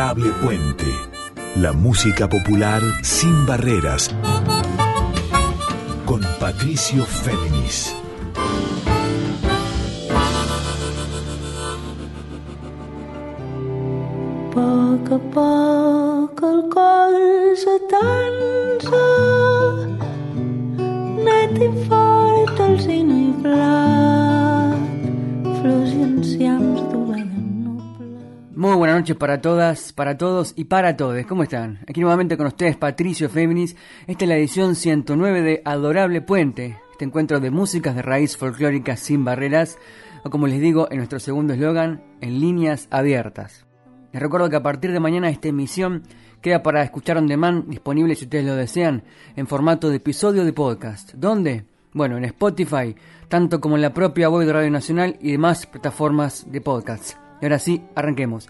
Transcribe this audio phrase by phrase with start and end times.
[0.00, 0.86] Adorable Puente.
[1.56, 4.10] La música popular sin barreras.
[6.06, 7.94] Con Patricio Féminis.
[14.54, 16.60] poc a poc el
[21.24, 22.09] net i fort
[28.60, 31.24] Muy buenas noches para todas, para todos y para todos.
[31.24, 31.78] ¿Cómo están?
[31.88, 33.74] Aquí nuevamente con ustedes Patricio Féminis.
[34.06, 38.98] Esta es la edición 109 de Adorable Puente, este encuentro de músicas de raíz folclórica
[38.98, 39.78] sin barreras,
[40.24, 43.64] o como les digo en nuestro segundo eslogan, en líneas abiertas.
[44.12, 46.02] Les recuerdo que a partir de mañana esta emisión
[46.42, 49.04] queda para escuchar on demand disponible si ustedes lo desean
[49.36, 51.14] en formato de episodio de podcast.
[51.14, 51.64] ¿Dónde?
[51.94, 52.94] Bueno, en Spotify,
[53.28, 57.29] tanto como en la propia web de Radio Nacional y demás plataformas de podcast.
[57.40, 58.48] Y ahora sí, arranquemos.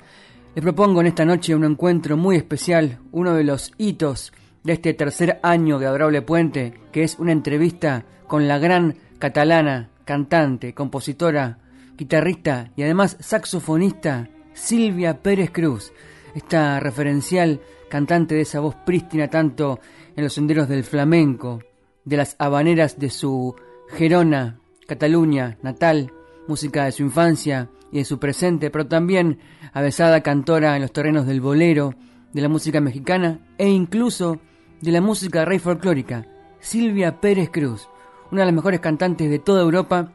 [0.55, 4.33] Les propongo en esta noche un encuentro muy especial, uno de los hitos
[4.65, 9.91] de este tercer año de Adorable Puente, que es una entrevista con la gran catalana,
[10.05, 11.59] cantante, compositora,
[11.97, 15.93] guitarrista y además saxofonista Silvia Pérez Cruz,
[16.35, 19.81] esta referencial cantante de esa voz prístina tanto
[20.17, 21.63] en los senderos del flamenco,
[22.05, 23.55] de las habaneras de su
[23.91, 26.13] Gerona, Cataluña, natal,
[26.49, 29.39] música de su infancia y de su presente, pero también
[29.73, 31.95] avesada cantora en los terrenos del bolero,
[32.33, 34.39] de la música mexicana e incluso
[34.81, 36.27] de la música rey folclórica,
[36.61, 37.89] Silvia Pérez Cruz,
[38.31, 40.13] una de las mejores cantantes de toda Europa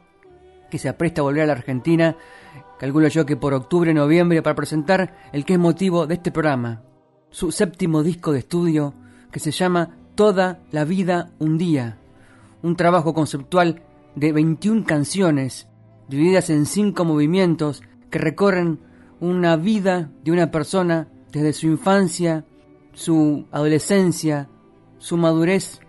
[0.72, 2.16] que se apresta a volver a la Argentina
[2.78, 6.82] calculo yo que por octubre, noviembre, para presentar el que es motivo de este programa,
[7.30, 8.94] su séptimo disco de estudio
[9.32, 11.98] que se llama Toda la vida un día,
[12.62, 13.84] un trabajo conceptual
[14.16, 15.68] de 21 canciones
[16.08, 18.80] divididas en cinco movimientos que recorren
[19.20, 22.46] una vida de una persona desde su infancia,
[22.94, 24.50] su adolescencia,
[24.98, 25.80] su madurez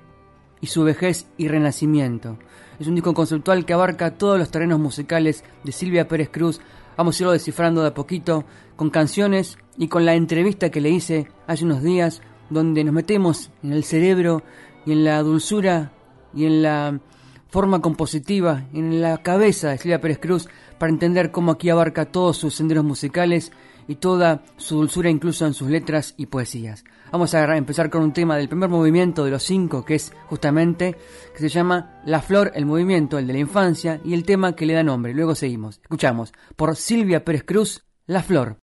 [0.61, 2.39] y su vejez y renacimiento.
[2.79, 6.61] Es un disco conceptual que abarca todos los terrenos musicales de Silvia Pérez Cruz.
[6.97, 8.45] Vamos a irlo descifrando de a poquito
[8.77, 13.51] con canciones y con la entrevista que le hice hace unos días, donde nos metemos
[13.63, 14.43] en el cerebro
[14.85, 15.93] y en la dulzura
[16.35, 17.01] y en la
[17.49, 20.49] forma compositiva, en la cabeza de Silvia Pérez Cruz,
[20.79, 23.53] para entender cómo aquí abarca todos sus senderos musicales
[23.89, 26.85] y toda su dulzura incluso en sus letras y poesías.
[27.13, 30.97] Vamos a empezar con un tema del primer movimiento de los cinco, que es justamente,
[31.33, 34.67] que se llama La Flor, el movimiento, el de la infancia, y el tema que
[34.67, 35.15] le da nombre.
[35.15, 35.81] Luego seguimos.
[35.83, 38.59] Escuchamos por Silvia Pérez Cruz, La Flor.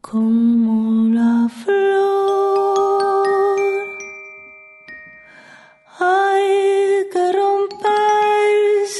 [0.00, 2.14] como la flor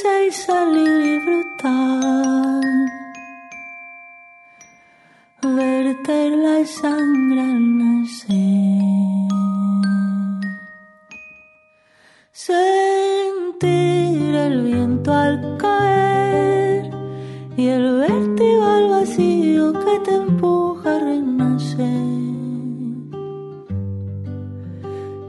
[0.05, 2.61] romperse y salir y brotar
[5.41, 8.37] verter la sangre al nacer
[12.31, 16.89] sentir el viento al caer
[17.57, 21.85] y el vértigo al vacío que te empuja a renacer.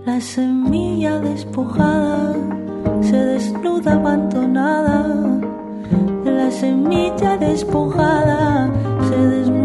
[0.05, 2.66] La semilla despojada
[3.03, 5.05] se desnuda abandonada.
[6.25, 8.71] La semilla despojada
[9.09, 9.56] se desnuda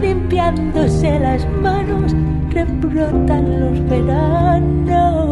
[0.00, 2.14] limpiándose las manos,
[2.50, 5.26] rebrotan los veranos.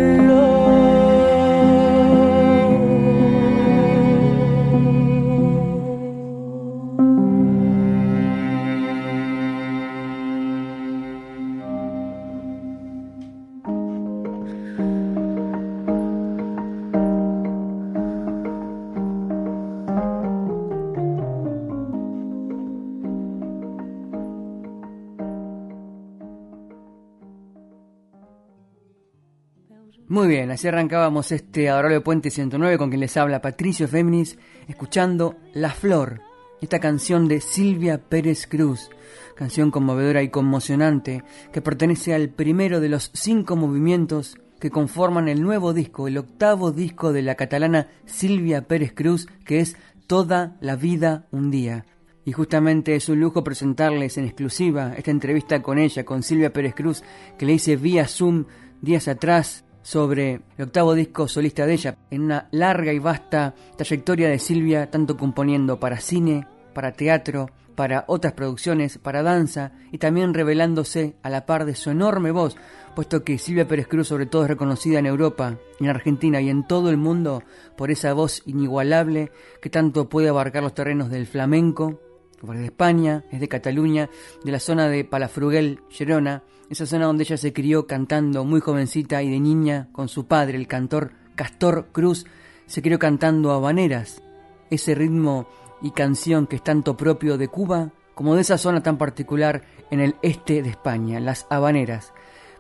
[30.18, 35.36] Muy bien, así arrancábamos este Adorable Puente 109 con quien les habla Patricio Féminis, escuchando
[35.54, 36.22] La Flor,
[36.60, 38.90] esta canción de Silvia Pérez Cruz,
[39.36, 41.24] canción conmovedora y conmocionante
[41.54, 46.72] que pertenece al primero de los cinco movimientos que conforman el nuevo disco, el octavo
[46.72, 49.78] disco de la catalana Silvia Pérez Cruz, que es
[50.08, 51.86] Toda la vida un día.
[52.26, 56.74] Y justamente es un lujo presentarles en exclusiva esta entrevista con ella, con Silvia Pérez
[56.74, 57.04] Cruz,
[57.38, 58.46] que le hice vía Zoom
[58.82, 64.28] días atrás sobre el octavo disco solista de ella, en una larga y vasta trayectoria
[64.28, 70.34] de Silvia, tanto componiendo para cine, para teatro, para otras producciones, para danza, y también
[70.34, 72.58] revelándose a la par de su enorme voz,
[72.98, 76.68] puesto que Silvia Pérez Cruz sobre todo es reconocida en Europa, en Argentina y en
[76.68, 77.44] todo el mundo
[77.78, 79.32] por esa voz inigualable
[79.62, 82.02] que tanto puede abarcar los terrenos del flamenco,
[82.44, 84.10] es de España, es de Cataluña,
[84.44, 89.24] de la zona de Palafrugel, Gerona, esa zona donde ella se crió cantando muy jovencita
[89.24, 92.26] y de niña con su padre, el cantor Castor Cruz,
[92.66, 94.22] se crió cantando habaneras,
[94.70, 95.48] ese ritmo
[95.82, 100.00] y canción que es tanto propio de Cuba como de esa zona tan particular en
[100.00, 102.14] el este de España, las habaneras.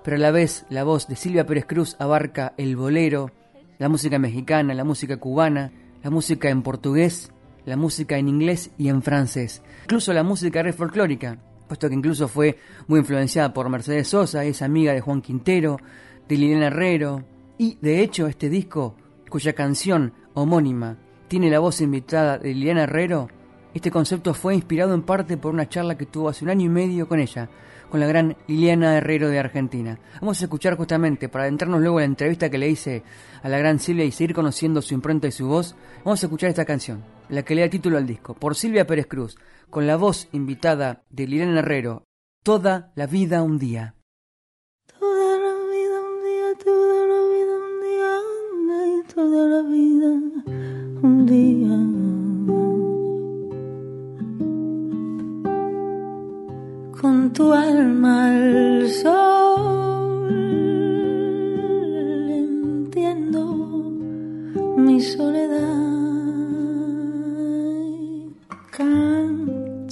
[0.03, 3.31] Pero a la vez la voz de Silvia Pérez Cruz abarca el bolero,
[3.79, 5.71] la música mexicana, la música cubana,
[6.03, 7.31] la música en portugués,
[7.65, 12.27] la música en inglés y en francés, incluso la música re folclórica, puesto que incluso
[12.27, 15.77] fue muy influenciada por Mercedes Sosa, es amiga de Juan Quintero,
[16.27, 17.23] de Liliana Herrero,
[17.57, 18.95] y de hecho este disco,
[19.29, 20.97] cuya canción homónima
[21.27, 23.27] tiene la voz invitada de Liliana Herrero,
[23.73, 26.69] este concepto fue inspirado en parte por una charla que tuvo hace un año y
[26.69, 27.49] medio con ella,
[27.89, 29.99] con la gran Liliana Herrero de Argentina.
[30.19, 33.03] Vamos a escuchar justamente, para adentrarnos luego en la entrevista que le hice
[33.43, 36.49] a la gran Silvia y seguir conociendo su impronta y su voz, vamos a escuchar
[36.49, 39.37] esta canción, la que le da título al disco, por Silvia Pérez Cruz,
[39.69, 42.07] con la voz invitada de Liliana Herrero,
[42.47, 43.93] Toda la vida un día.
[44.97, 48.13] Toda la vida un día, toda la vida un día,
[49.13, 50.09] toda la vida
[51.01, 51.77] un día.
[57.01, 60.29] Con tu alma al sol,
[62.29, 63.43] entiendo
[64.77, 65.97] mi soledad.
[68.71, 69.46] Canto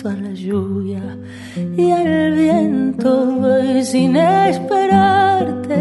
[0.10, 1.18] a la lluvia
[1.76, 5.78] y al viento voy sin esperarte,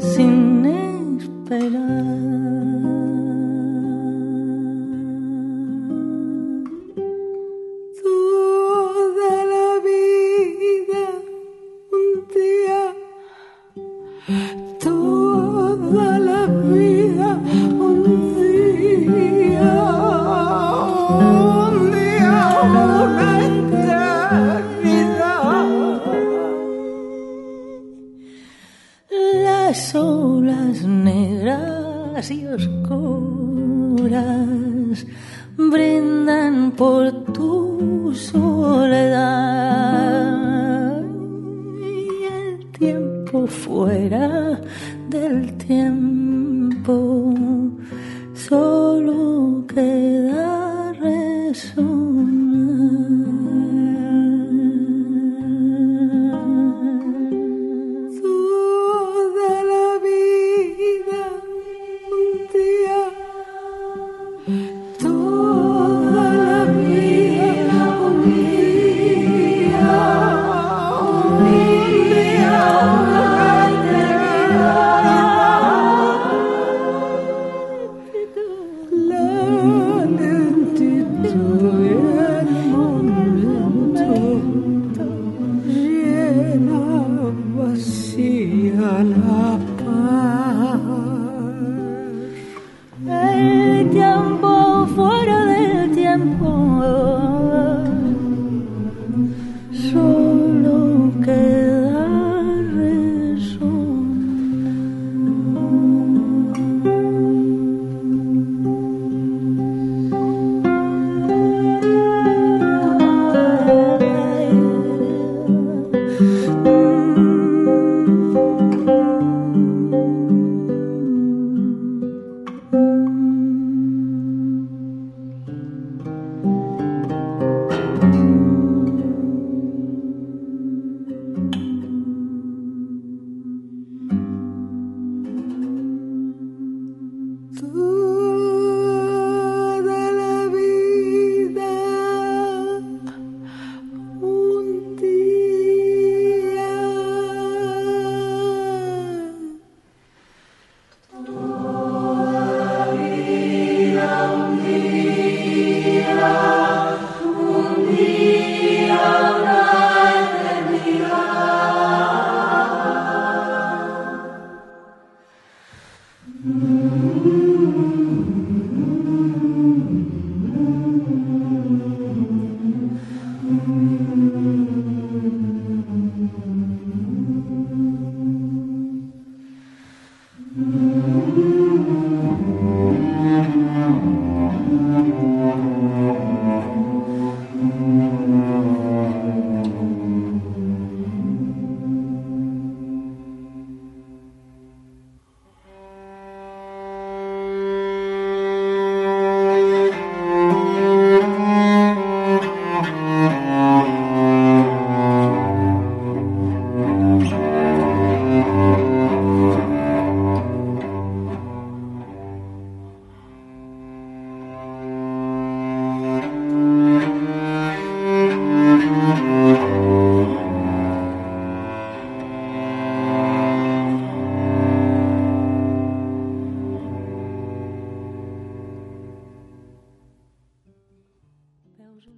[0.00, 2.29] sin esperar.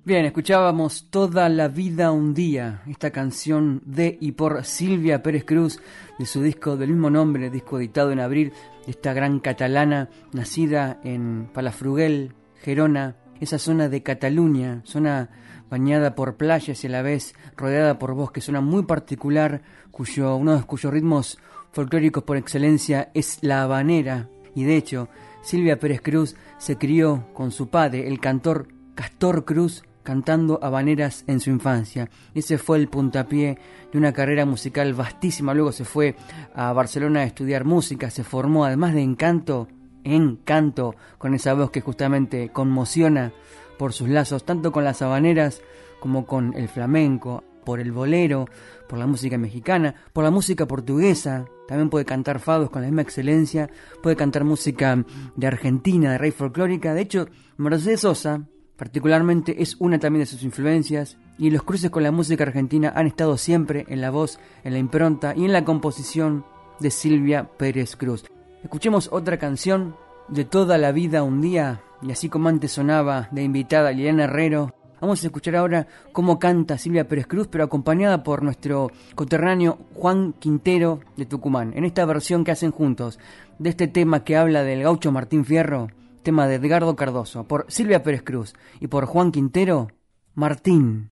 [0.04, 5.80] Bien, escuchábamos Toda la vida un día, esta canción de y por Silvia Pérez Cruz,
[6.18, 8.52] de su disco del mismo nombre, disco editado en abril,
[8.86, 15.30] esta gran catalana, nacida en Palafrugel, Gerona, esa zona de Cataluña, zona
[15.70, 20.56] bañada por playas y a la vez rodeada por bosques, zona muy particular, cuyo, uno
[20.56, 21.38] de cuyos ritmos
[21.70, 25.08] folclóricos por excelencia es la habanera, y de hecho,
[25.42, 31.40] Silvia Pérez Cruz se crió con su padre, el cantor Castor Cruz, cantando habaneras en
[31.40, 32.10] su infancia.
[32.34, 33.58] Ese fue el puntapié
[33.92, 35.54] de una carrera musical vastísima.
[35.54, 36.16] Luego se fue
[36.54, 39.68] a Barcelona a estudiar música, se formó además de encanto,
[40.04, 43.32] encanto, con esa voz que justamente conmociona
[43.78, 45.62] por sus lazos, tanto con las habaneras
[46.00, 48.46] como con el flamenco, por el bolero,
[48.88, 53.02] por la música mexicana, por la música portuguesa, también puede cantar fados con la misma
[53.02, 53.70] excelencia,
[54.02, 55.04] puede cantar música
[55.36, 58.42] de Argentina, de rey folclórica, de hecho, Mercedes Sosa,
[58.76, 63.06] particularmente es una también de sus influencias, y los cruces con la música argentina han
[63.06, 66.44] estado siempre en la voz, en la impronta y en la composición
[66.80, 68.24] de Silvia Pérez Cruz.
[68.62, 69.96] Escuchemos otra canción
[70.28, 74.74] de toda la vida un día, y así como antes sonaba de invitada Liliana Herrero,
[75.00, 80.32] vamos a escuchar ahora cómo canta Silvia Pérez Cruz, pero acompañada por nuestro coterráneo Juan
[80.38, 83.18] Quintero de Tucumán, en esta versión que hacen juntos
[83.58, 85.88] de este tema que habla del gaucho Martín Fierro,
[86.22, 89.88] tema de Edgardo Cardoso, por Silvia Pérez Cruz y por Juan Quintero,
[90.34, 91.10] Martín.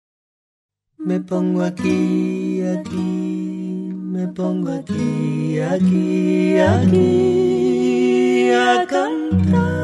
[0.98, 8.50] Me pongo aquí, aquí, me pongo aquí, aquí, aquí.
[8.50, 9.76] A cantar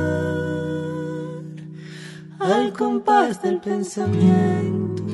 [2.41, 5.05] al compás del pensamiento,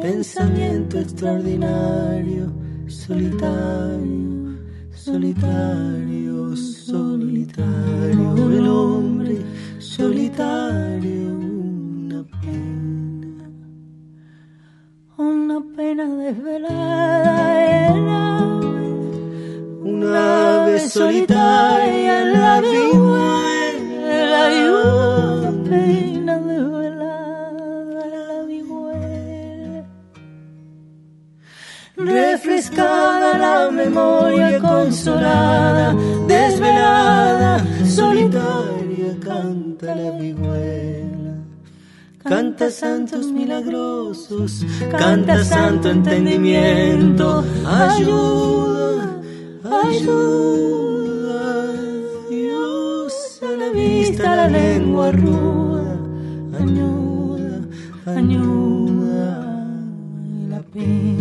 [0.00, 2.52] pensamiento extraordinario,
[2.86, 4.58] solitario,
[4.92, 6.27] solitario,
[6.58, 9.36] solitario, el hombre
[9.78, 13.50] solitario, una pena,
[15.16, 18.88] una pena desvelada en ave,
[19.82, 23.27] una ave solitaria en la vihuela
[32.58, 35.94] refrescada la memoria consolada,
[36.26, 41.34] desvelada, solitaria, canta la vihuela.
[42.18, 49.20] Canta santos milagrosos, canta santo entendimiento, ayuda,
[49.84, 51.40] ayuda,
[52.28, 55.96] Dios a la vista, la lengua ruda,
[56.60, 57.60] ayuda,
[58.16, 59.28] ayuda,
[60.26, 61.17] y la pena,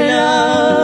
[0.00, 0.79] hombre,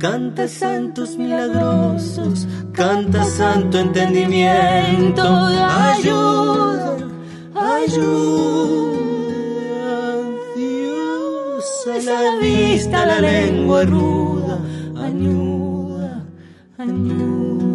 [0.00, 6.96] Canta santos milagrosos, canta santo entendimiento, ayuda,
[7.54, 8.80] ayuda,
[10.56, 14.58] Dios a la vista, la lengua ruda,
[14.96, 16.24] ayuda,
[16.78, 17.69] ayuda,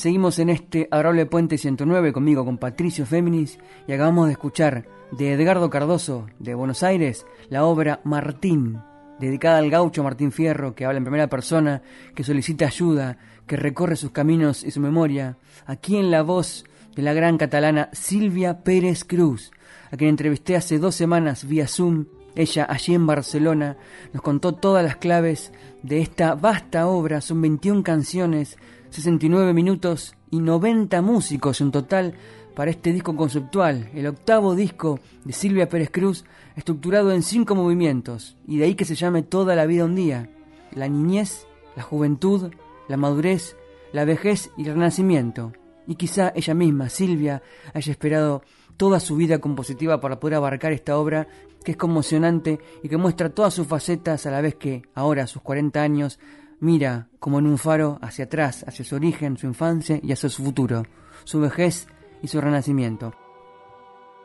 [0.00, 5.34] seguimos en este Adorable Puente 109 conmigo, con Patricio Féminis, y acabamos de escuchar de
[5.34, 8.80] Edgardo Cardoso, de Buenos Aires, la obra Martín,
[9.18, 11.82] dedicada al gaucho Martín Fierro, que habla en primera persona,
[12.14, 15.36] que solicita ayuda, que recorre sus caminos y su memoria,
[15.66, 16.64] aquí en la voz
[16.96, 19.50] de la gran catalana Silvia Pérez Cruz,
[19.90, 22.06] a quien entrevisté hace dos semanas vía Zoom.
[22.34, 23.76] Ella, allí en Barcelona,
[24.14, 27.20] nos contó todas las claves de esta vasta obra.
[27.20, 28.56] Son 21 canciones,
[28.90, 32.14] 69 minutos y 90 músicos en total
[32.54, 36.24] para este disco conceptual, el octavo disco de Silvia Pérez Cruz,
[36.56, 40.28] estructurado en cinco movimientos, y de ahí que se llame Toda la vida un día,
[40.72, 42.52] la niñez, la juventud,
[42.88, 43.56] la madurez,
[43.92, 45.52] la vejez y el renacimiento.
[45.86, 48.42] Y quizá ella misma, Silvia, haya esperado
[48.76, 51.28] toda su vida compositiva para poder abarcar esta obra
[51.64, 55.26] que es conmocionante y que muestra todas sus facetas a la vez que, ahora a
[55.26, 56.18] sus 40 años,
[56.60, 60.44] mira como en un faro hacia atrás, hacia su origen, su infancia y hacia su
[60.44, 60.84] futuro,
[61.24, 61.88] su vejez
[62.22, 63.12] y su renacimiento.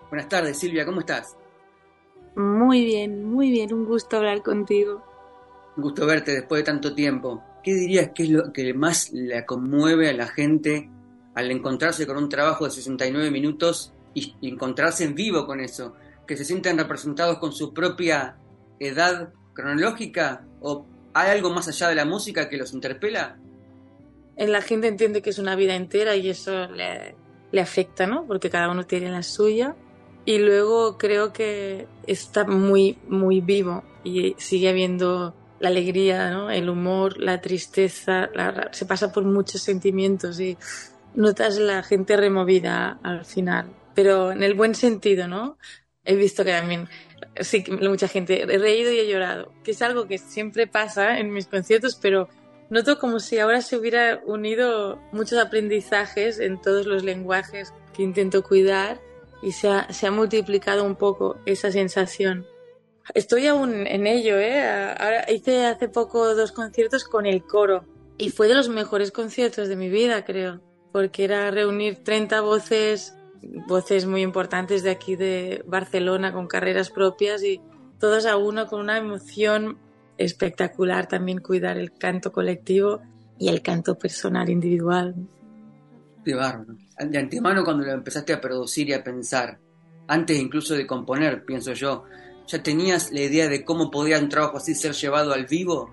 [0.09, 1.35] Buenas tardes, Silvia, ¿cómo estás?
[2.35, 5.03] Muy bien, muy bien, un gusto hablar contigo.
[5.77, 7.41] Un gusto verte después de tanto tiempo.
[7.63, 10.89] ¿Qué dirías que es lo que más le conmueve a la gente
[11.33, 15.95] al encontrarse con un trabajo de 69 minutos y, encontrarse en vivo con eso?
[16.27, 18.37] ¿Que se sientan representados con su propia
[18.79, 20.45] edad cronológica?
[20.61, 23.37] ¿O hay algo más allá de la música que los interpela?
[24.35, 27.15] En la gente entiende que es una vida entera y eso le,
[27.59, 28.27] afecta, ¿no?
[28.27, 29.77] Porque cada uno tiene la suya.
[30.25, 36.51] Y luego creo que está muy, muy vivo y sigue habiendo la alegría, ¿no?
[36.51, 38.29] el humor, la tristeza,
[38.71, 40.57] se pasa por muchos sentimientos y
[41.13, 45.57] notas la gente removida al final, pero en el buen sentido, ¿no?
[46.03, 46.89] He visto que también,
[47.41, 51.31] sí, mucha gente, he reído y he llorado, que es algo que siempre pasa en
[51.31, 52.29] mis conciertos, pero
[52.69, 58.43] noto como si ahora se hubiera unido muchos aprendizajes en todos los lenguajes que intento
[58.43, 58.99] cuidar
[59.41, 62.45] y se ha, se ha multiplicado un poco esa sensación.
[63.13, 64.65] Estoy aún en ello, ¿eh?
[65.29, 67.85] Hice hace poco dos conciertos con el coro
[68.17, 73.15] y fue de los mejores conciertos de mi vida, creo, porque era reunir 30 voces,
[73.67, 77.61] voces muy importantes de aquí de Barcelona con carreras propias y
[77.99, 79.77] todas a uno con una emoción
[80.17, 83.01] espectacular también cuidar el canto colectivo
[83.37, 85.15] y el canto personal individual.
[86.23, 86.33] De.
[86.33, 89.59] De antemano cuando lo empezaste a producir y a pensar,
[90.07, 92.05] antes incluso de componer, pienso yo,
[92.47, 95.89] ¿Ya tenías la idea de cómo podía un trabajo así ser llevado al vivo?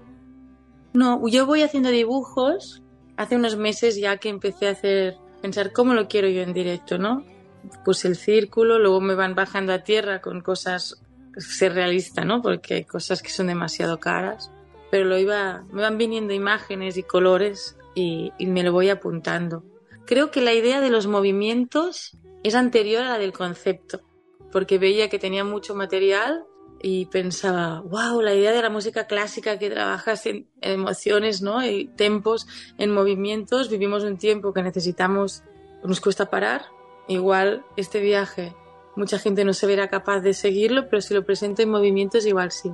[0.93, 2.83] No, yo voy haciendo dibujos
[3.17, 6.99] hace unos meses ya que empecé a hacer, pensar cómo lo quiero yo en directo,
[6.99, 7.25] ¿no?
[7.85, 11.03] Puse el círculo, luego me van bajando a tierra con cosas,
[11.37, 12.43] ser realista, ¿no?
[12.43, 14.51] Porque hay cosas que son demasiado caras,
[14.91, 19.65] pero lo iba, me van viniendo imágenes y colores y, y me lo voy apuntando.
[20.07, 24.01] Creo que la idea de los movimientos es anterior a la del concepto
[24.53, 26.45] porque veía que tenía mucho material
[26.83, 31.65] y pensaba, wow, la idea de la música clásica que trabajas en emociones, ¿no?
[31.65, 32.47] Y tempos,
[32.77, 35.43] en movimientos, vivimos un tiempo que necesitamos,
[35.83, 36.67] nos cuesta parar.
[37.09, 38.55] Igual este viaje,
[38.97, 42.53] mucha gente no se verá capaz de seguirlo, pero si lo presento en movimientos, igual
[42.53, 42.71] sí.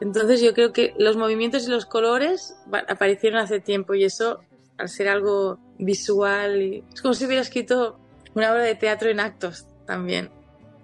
[0.00, 2.56] Entonces yo creo que los movimientos y los colores
[2.88, 4.40] aparecieron hace tiempo y eso,
[4.76, 7.98] al ser algo visual, es como si hubiera escrito
[8.34, 10.30] una obra de teatro en actos también.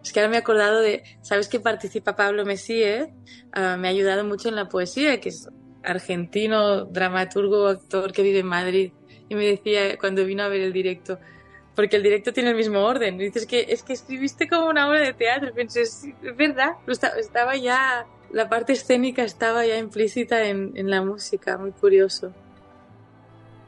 [0.03, 3.13] Es que ahora me he acordado de, ¿sabes que participa Pablo Mesíe?
[3.53, 5.49] Ah, me ha ayudado mucho en la poesía, que es
[5.83, 8.93] argentino, dramaturgo, actor que vive en Madrid.
[9.29, 11.19] Y me decía cuando vino a ver el directo,
[11.81, 13.17] porque el directo tiene el mismo orden.
[13.17, 15.51] dices que es que escribiste como una obra de teatro.
[15.55, 16.05] pensé, es
[16.37, 16.73] verdad,
[17.19, 22.35] estaba ya, la parte escénica estaba ya implícita en, la música, muy curioso.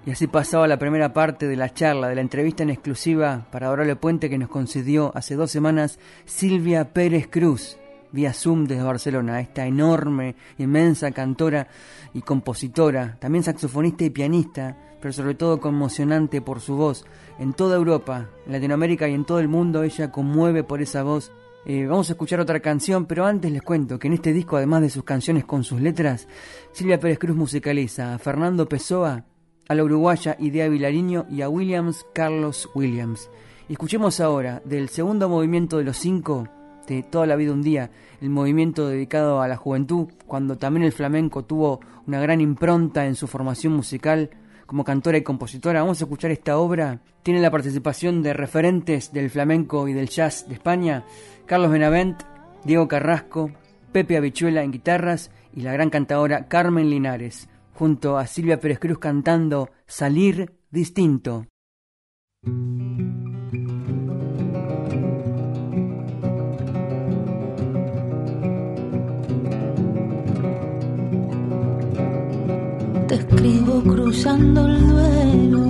[0.05, 3.69] Y así pasaba la primera parte de la charla, de la entrevista en exclusiva para
[3.69, 7.79] Adorable Puente que nos concedió hace dos semanas Silvia Pérez Cruz,
[8.11, 11.67] vía Zoom desde Barcelona, esta enorme, inmensa cantora
[12.13, 17.05] y compositora, también saxofonista y pianista, pero sobre todo conmocionante por su voz.
[17.39, 21.33] En toda Europa, en Latinoamérica y en todo el mundo ella conmueve por esa voz.
[21.67, 24.81] Eh, vamos a escuchar otra canción, pero antes les cuento que en este disco, además
[24.83, 26.29] de sus canciones con sus letras,
[26.73, 29.25] Silvia Pérez Cruz musicaliza a Fernando Pessoa,
[29.69, 33.29] a la uruguaya Idea Vilariño y a Williams Carlos Williams.
[33.69, 36.49] escuchemos ahora del segundo movimiento de los cinco
[36.87, 40.93] de Toda la vida un día, el movimiento dedicado a la juventud, cuando también el
[40.93, 44.31] flamenco tuvo una gran impronta en su formación musical,
[44.73, 45.83] como cantora y compositora.
[45.83, 47.03] Vamos a escuchar esta obra.
[47.23, 51.05] Tiene la participación de referentes del flamenco y del jazz de España,
[51.45, 52.23] Carlos Benavent,
[52.65, 53.51] Diego Carrasco,
[53.93, 58.99] Pepe Habichuela en guitarras y la gran cantadora Carmen Linares, junto a Silvia Pérez Cruz
[58.99, 61.45] cantando Salir Distinto.
[73.13, 75.65] Escribo cruzando el duelo,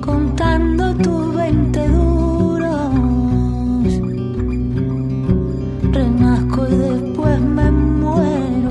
[0.00, 2.94] contando tus veinte duros.
[5.92, 8.70] Renazco y después me muero.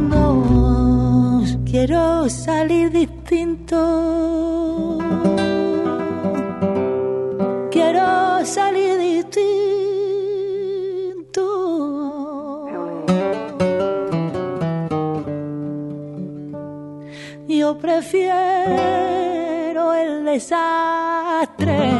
[1.65, 4.33] Quiero salir distinto.
[17.81, 18.73] Prefiero
[19.93, 21.91] el desastre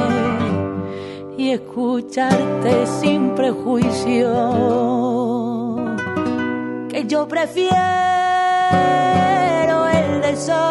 [1.38, 4.32] y escucharte sin prejuicio.
[6.90, 7.74] Que yo prefiero
[9.90, 10.64] el desastre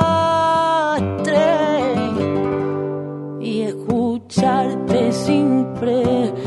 [3.41, 6.42] y escucharte sin prejuicio.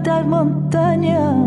[0.00, 1.39] Pertenezco a estas montañas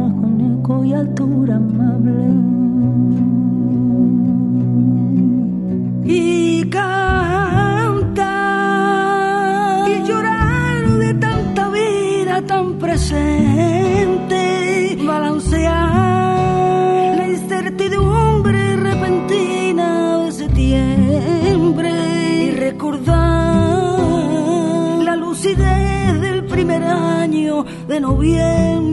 [27.94, 28.93] de noviembre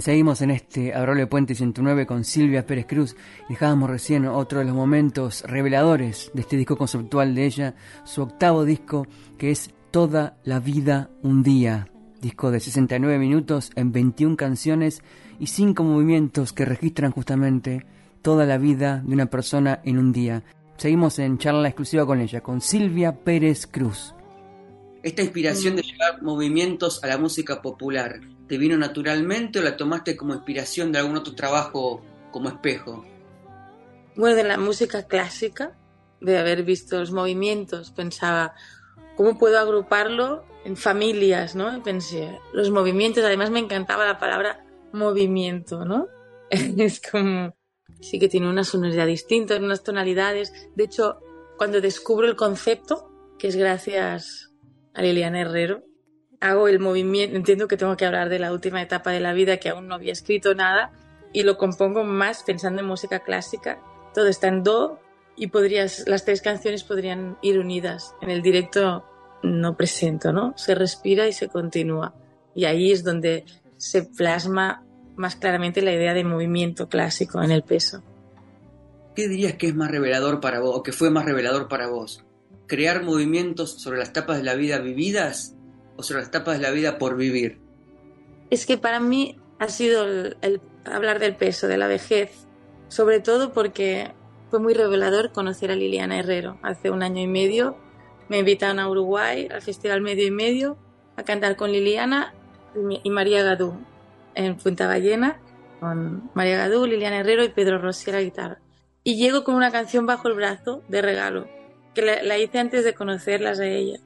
[0.00, 3.16] Seguimos en este Abrole Puente 109 con Silvia Pérez Cruz.
[3.48, 8.64] Dejábamos recién otro de los momentos reveladores de este disco conceptual de ella, su octavo
[8.64, 9.06] disco,
[9.38, 11.88] que es Toda la vida un día.
[12.20, 15.02] Disco de 69 minutos en 21 canciones
[15.38, 17.86] y 5 movimientos que registran justamente
[18.20, 20.42] toda la vida de una persona en un día.
[20.76, 24.15] Seguimos en charla exclusiva con ella, con Silvia Pérez Cruz.
[25.06, 30.16] Esta inspiración de llevar movimientos a la música popular, ¿te vino naturalmente o la tomaste
[30.16, 33.06] como inspiración de algún otro trabajo como espejo?
[34.16, 35.78] Bueno, de la música clásica,
[36.20, 38.56] de haber visto los movimientos, pensaba,
[39.16, 41.76] ¿cómo puedo agruparlo en familias, no?
[41.76, 46.08] Y pensé, los movimientos, además me encantaba la palabra movimiento, ¿no?
[46.50, 47.54] es como,
[48.00, 50.52] sí que tiene una sonoridad distinta, unas tonalidades.
[50.74, 51.20] De hecho,
[51.56, 54.50] cuando descubro el concepto, que es gracias
[54.96, 55.84] a Liliana Herrero,
[56.40, 59.58] hago el movimiento, entiendo que tengo que hablar de la última etapa de la vida,
[59.58, 60.92] que aún no había escrito nada,
[61.32, 63.78] y lo compongo más pensando en música clásica.
[64.14, 64.98] Todo está en do,
[65.36, 68.14] y podrías, las tres canciones podrían ir unidas.
[68.22, 69.04] En el directo
[69.42, 70.54] no presento, ¿no?
[70.56, 72.14] Se respira y se continúa.
[72.54, 73.44] Y ahí es donde
[73.76, 74.82] se plasma
[75.14, 78.02] más claramente la idea de movimiento clásico en el peso.
[79.14, 82.25] ¿Qué dirías que es más revelador para vos o que fue más revelador para vos?
[82.66, 85.54] ¿Crear movimientos sobre las etapas de la vida vividas
[85.96, 87.60] o sobre las etapas de la vida por vivir?
[88.50, 92.46] Es que para mí ha sido el, hablar del peso, de la vejez,
[92.88, 94.12] sobre todo porque
[94.50, 96.58] fue muy revelador conocer a Liliana Herrero.
[96.62, 97.76] Hace un año y medio
[98.28, 100.76] me invitaron a Uruguay, al Festival Medio y Medio,
[101.16, 102.34] a cantar con Liliana
[103.02, 103.78] y María Gadú
[104.34, 105.40] en Punta Ballena,
[105.80, 108.58] con María Gadú, Liliana Herrero y Pedro Rossi a la guitarra.
[109.02, 111.48] Y llego con una canción bajo el brazo de regalo,
[111.96, 113.98] que la, hice antes de conocerlas a ella.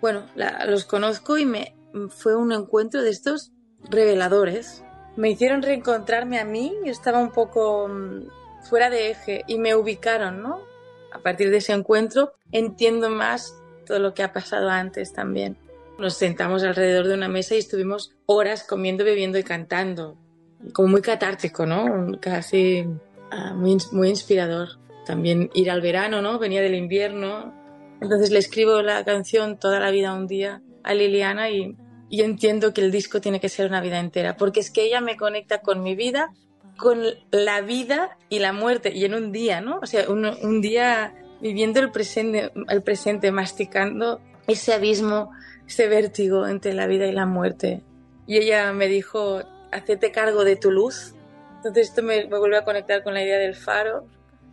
[0.00, 0.26] Bueno,
[0.66, 1.76] los conozco y me
[2.10, 3.52] fue un encuentro de estos
[3.88, 4.82] reveladores.
[5.16, 8.28] Me hicieron reencontrarme a mí, yo estaba un poco mm,
[8.68, 10.60] fuera de eje y me ubicaron, ¿no?
[11.12, 13.54] A partir de ese encuentro entiendo más
[13.86, 15.56] todo lo que ha pasado antes también.
[15.98, 20.18] Nos sentamos alrededor de una mesa y estuvimos horas comiendo, bebiendo y cantando.
[20.72, 22.18] Como muy catártico, ¿no?
[22.20, 22.86] Casi
[23.30, 24.68] ah, muy, muy inspirador.
[25.06, 26.38] También ir al verano, ¿no?
[26.38, 27.54] Venía del invierno.
[28.00, 31.76] Entonces le escribo la canción Toda la vida un día a Liliana y,
[32.10, 35.16] entiendo que el disco tiene que ser una vida entera, porque es que ella me
[35.16, 36.32] conecta con mi vida,
[36.76, 39.80] con la vida y la muerte, y en un día, ¿no?
[39.82, 45.32] O sea, un, día viviendo el presente, el presente, masticando ese abismo,
[45.66, 47.82] ese vértigo entre la vida y la muerte.
[48.26, 49.42] Y ella me dijo,
[49.72, 51.14] hacete cargo de tu luz.
[51.56, 54.06] Entonces esto me, vuelve a conectar con la idea del faro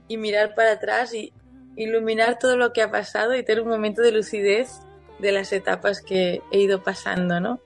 [0.07, 1.33] y mirar para atrás y
[1.75, 4.79] iluminar todo lo que ha pasado y tener un momento de lucidez
[5.19, 7.59] de las etapas que he ido pasando, ¿no?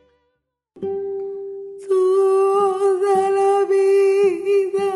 [1.88, 4.96] Toda la vida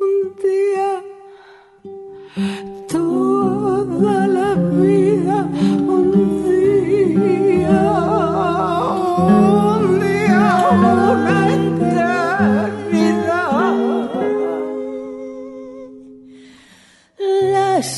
[0.00, 0.89] un día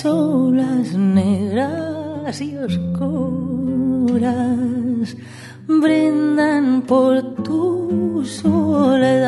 [0.03, 3.07] Las olas negras y oscuras
[5.69, 9.23] brindan por tu soledad.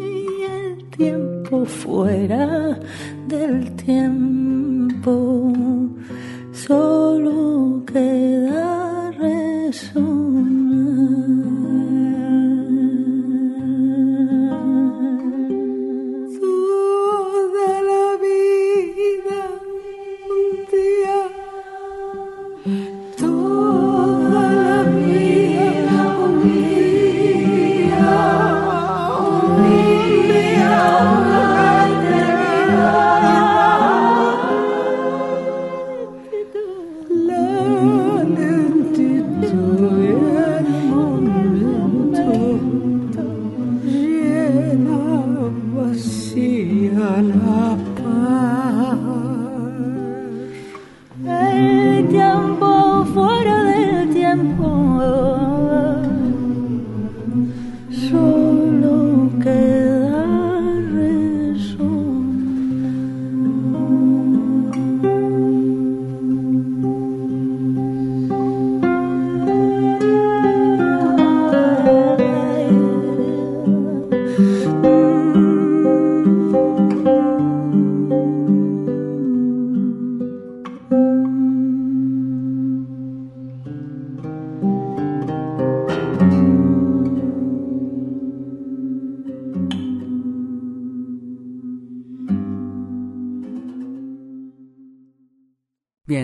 [0.00, 2.80] Y el tiempo fuera
[3.28, 5.52] del tiempo
[6.52, 7.39] solo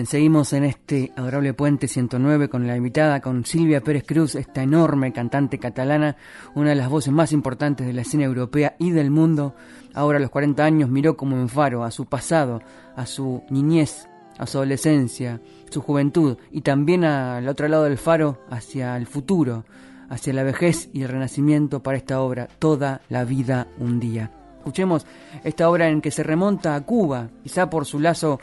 [0.07, 5.11] seguimos en este adorable puente 109 con la invitada, con Silvia Pérez Cruz, esta enorme
[5.11, 6.15] cantante catalana,
[6.55, 9.53] una de las voces más importantes de la escena europea y del mundo.
[9.93, 12.61] Ahora a los 40 años miró como en faro a su pasado,
[12.95, 18.39] a su niñez, a su adolescencia, su juventud y también al otro lado del faro
[18.49, 19.65] hacia el futuro,
[20.09, 24.31] hacia la vejez y el renacimiento para esta obra, Toda la vida un día.
[24.67, 25.05] Escuchemos
[25.45, 28.41] esta obra en que se remonta a Cuba, quizá por su lazo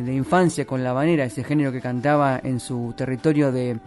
[0.00, 3.78] de infancia con la habanera, ese género que cantaba en su territorio de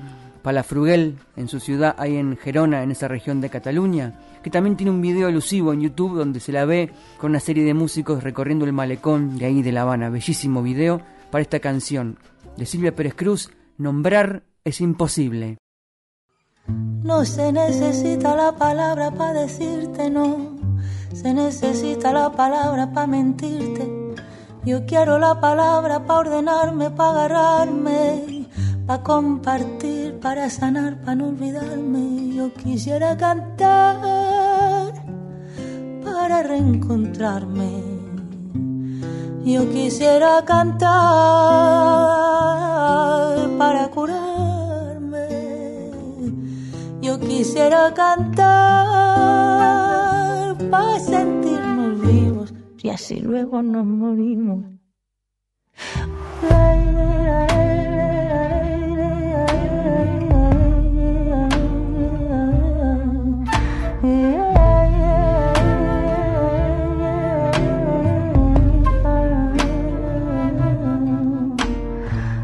[0.43, 4.13] Palafrugel, en su ciudad, ahí en Gerona, en esa región de Cataluña,
[4.43, 7.63] que también tiene un video elusivo en YouTube donde se la ve con una serie
[7.63, 10.09] de músicos recorriendo el malecón de ahí de La Habana.
[10.09, 12.19] Bellísimo video para esta canción
[12.55, 15.57] de Silvia Pérez Cruz, Nombrar es imposible.
[16.67, 20.55] No se necesita la palabra para decirte no.
[21.13, 24.04] Se necesita la palabra para mentirte.
[24.65, 28.47] Yo quiero la palabra para ordenarme, para agarrarme,
[28.87, 32.33] para compartir, para sanar, para no olvidarme.
[32.33, 34.91] Yo quisiera cantar
[36.03, 37.83] para reencontrarme.
[39.45, 40.89] Yo quisiera cantar
[43.59, 45.27] para curarme.
[47.03, 48.65] Yo quisiera cantar
[50.71, 52.04] para sentirnos
[52.85, 54.63] y así luego nos morimos.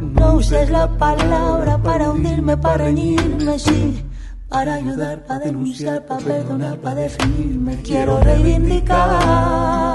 [0.02, 4.04] No uses la palabra para hundirme, para reñirme, sí.
[4.50, 7.76] Para ayudar, para denunciar, para perdonar, para definirme.
[7.84, 9.91] Quiero reivindicar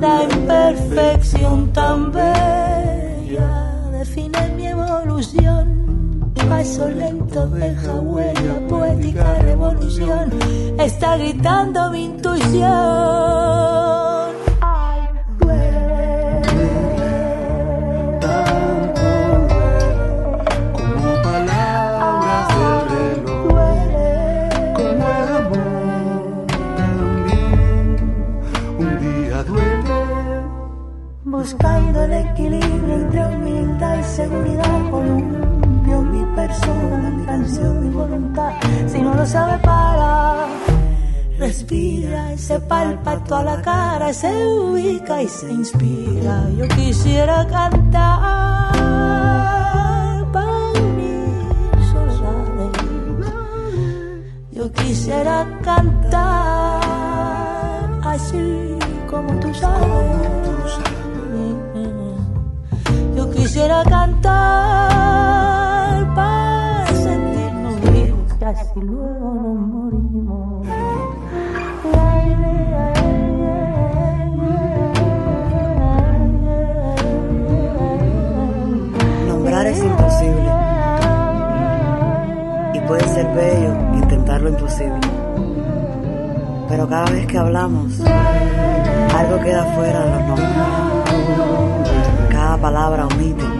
[0.00, 3.48] la imperfección tan bella.
[3.92, 6.32] Define mi evolución.
[6.48, 10.30] Paso lento deja huella, poética revolución.
[10.78, 13.97] Está gritando mi intuición.
[31.50, 34.90] Buscando el equilibrio entre humildad y seguridad.
[34.90, 38.52] Columpio mi persona, mi canción, mi voluntad.
[38.86, 40.46] Si no lo sabe para.
[41.38, 46.50] Respira, y se palpa toda la cara Se ubica y se inspira.
[46.50, 48.74] Yo quisiera cantar
[50.30, 51.46] para unir
[51.90, 53.32] soledades
[54.50, 56.82] Yo quisiera cantar
[58.04, 58.76] así
[59.08, 60.17] como tú sabes.
[63.84, 64.20] Cantar
[66.14, 70.66] para sentirnos vivos y así luego nos morimos.
[79.28, 80.50] Nombrar es imposible.
[82.74, 85.00] Y puede ser bello intentar lo imposible.
[86.68, 88.00] Pero cada vez que hablamos,
[89.16, 90.48] algo queda fuera de los nombres.
[92.28, 93.57] Cada palabra omite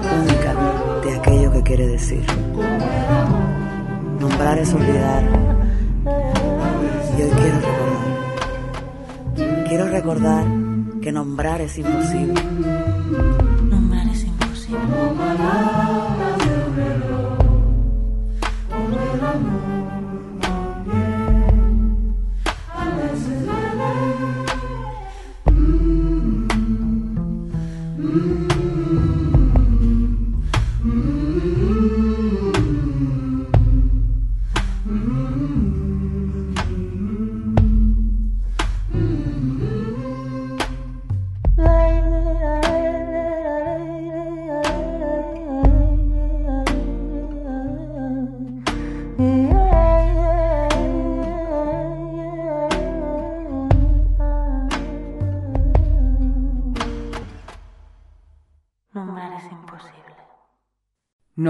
[0.00, 0.54] única
[1.04, 2.24] de aquello que quiere decir.
[4.18, 5.22] Nombrar es olvidar.
[7.16, 8.04] Y hoy quiero recordar.
[9.68, 10.44] Quiero recordar
[11.02, 12.42] que nombrar es imposible.
[13.70, 14.78] Nombrar es imposible.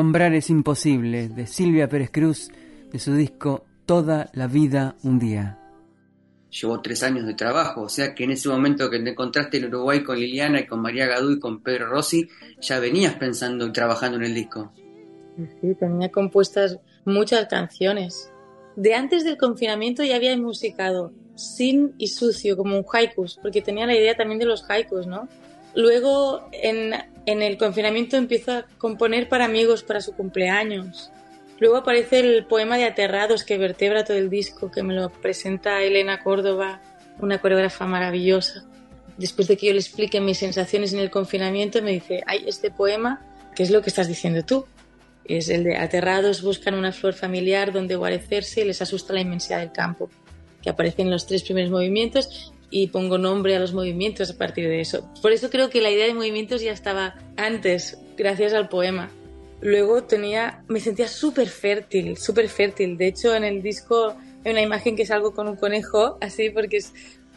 [0.04, 2.50] Nombrar es imposible, de Silvia Pérez Cruz,
[2.92, 5.58] de su disco Toda la vida un día.
[6.50, 9.64] Llevó tres años de trabajo, o sea que en ese momento que te encontraste en
[9.64, 12.28] Uruguay con Liliana y con María Gadú y con Pedro Rossi,
[12.60, 14.74] ya venías pensando y trabajando en el disco.
[15.62, 18.30] Sí, tenía compuestas muchas canciones.
[18.76, 23.86] De antes del confinamiento ya había musicado sin y sucio, como un haikus, porque tenía
[23.86, 25.28] la idea también de los haikus, ¿no?
[25.74, 26.92] Luego, en,
[27.26, 31.10] en el confinamiento empiezo a componer para amigos para su cumpleaños.
[31.58, 35.82] Luego aparece el poema de Aterrados que vertebra todo el disco, que me lo presenta
[35.82, 36.82] Elena Córdoba,
[37.20, 38.64] una coreógrafa maravillosa.
[39.16, 42.70] Después de que yo le explique mis sensaciones en el confinamiento, me dice, hay este
[42.70, 44.66] poema, que es lo que estás diciendo tú.
[45.24, 49.60] Es el de Aterrados buscan una flor familiar donde guarecerse y les asusta la inmensidad
[49.60, 50.10] del campo,
[50.60, 54.66] que aparece en los tres primeros movimientos y pongo nombre a los movimientos a partir
[54.66, 55.08] de eso.
[55.22, 59.10] Por eso creo que la idea de movimientos ya estaba antes, gracias al poema.
[59.60, 62.98] Luego tenía, me sentía súper fértil, súper fértil.
[62.98, 66.78] De hecho, en el disco hay una imagen que salgo con un conejo, así porque
[66.78, 66.92] es,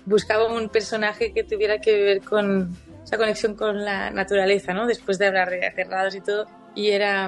[0.05, 4.87] buscaba un personaje que tuviera que ver con esa conexión con la naturaleza, ¿no?
[4.87, 6.47] Después de hablar de aterrados y todo.
[6.73, 7.25] Y era,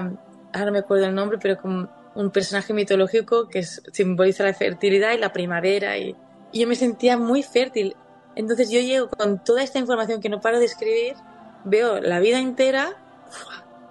[0.51, 4.55] ahora no me acuerdo el nombre, pero como un personaje mitológico que es- simboliza la
[4.55, 6.15] fertilidad y la primavera y,
[6.51, 7.95] y yo me sentía muy fértil.
[8.35, 11.15] Entonces yo llego con toda esta información que no paro de escribir,
[11.63, 12.95] veo la vida entera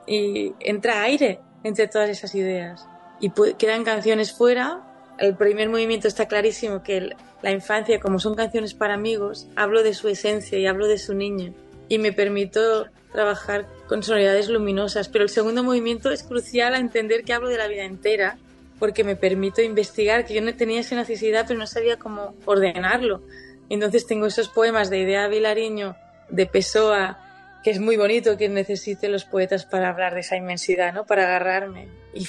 [0.06, 2.86] y entra aire entre todas esas ideas.
[3.20, 4.84] Y quedan canciones fuera.
[5.18, 7.10] El primer movimiento está clarísimo que
[7.42, 11.14] la infancia, como son canciones para amigos, hablo de su esencia y hablo de su
[11.14, 11.52] niño.
[11.88, 15.08] Y me permito trabajar con sonoridades luminosas.
[15.08, 18.38] Pero el segundo movimiento es crucial a entender que hablo de la vida entera
[18.78, 23.22] porque me permito investigar, que yo no tenía esa necesidad, pero no sabía cómo ordenarlo.
[23.68, 25.96] Entonces tengo esos poemas de Idea Vilariño,
[26.30, 27.18] de Pessoa,
[27.62, 31.06] que es muy bonito que necesite los poetas para hablar de esa inmensidad, ¿no?
[31.06, 31.88] Para agarrarme.
[32.14, 32.26] Y,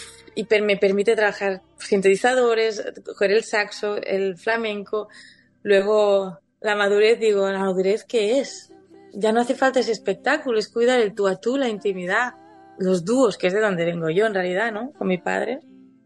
[0.61, 5.09] me permite trabajar sintetizadores, coger el saxo, el flamenco.
[5.63, 8.71] Luego, la madurez, digo, ¿la madurez qué es?
[9.13, 12.33] Ya no hace falta ese espectáculo, es cuidar el tú a tú, la intimidad,
[12.77, 14.91] los dúos, que es de donde vengo yo en realidad, ¿no?
[14.93, 15.59] Con mi padre.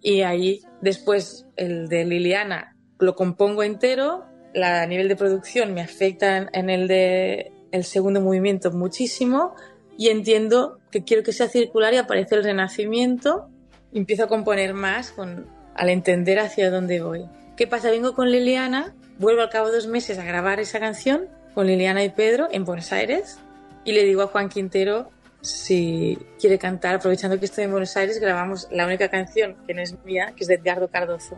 [0.04, 5.82] Y ahí, después, el de Liliana lo compongo entero, la, a nivel de producción me
[5.82, 9.56] afecta en el de el segundo movimiento muchísimo
[9.98, 13.50] y entiendo que quiero que sea circular y aparece el renacimiento
[13.92, 17.26] y empiezo a componer más con, al entender hacia dónde voy.
[17.58, 17.90] ¿Qué pasa?
[17.90, 22.04] Vengo con Liliana, vuelvo al cabo de dos meses a grabar esa canción con Liliana
[22.04, 23.40] y Pedro en Buenos Aires
[23.84, 25.10] y le digo a Juan Quintero
[25.44, 29.82] si quiere cantar, aprovechando que estoy en Buenos Aires, grabamos la única canción que no
[29.82, 31.38] es mía, que es de Edgardo Cardozo.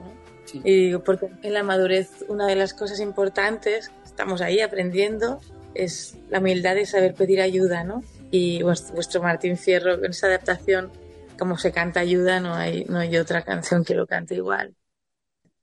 [0.54, 5.42] Y digo, porque en la madurez una de las cosas importantes, estamos ahí aprendiendo,
[5.74, 8.04] es la humildad de saber pedir ayuda, ¿no?
[8.30, 10.92] Y vuestro Martín Fierro, en esa adaptación,
[11.38, 14.76] como se canta ayuda, no hay, no hay otra canción que lo cante igual.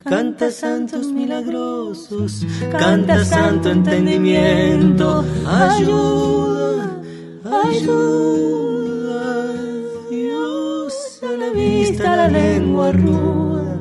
[0.05, 7.01] Canta santos milagrosos, canta santo entendimiento, ayuda,
[7.45, 9.24] ayuda,
[10.11, 13.78] Dios a la vista, la lengua ruda,